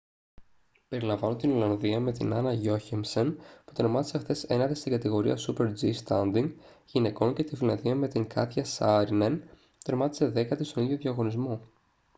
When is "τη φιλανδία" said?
7.43-7.95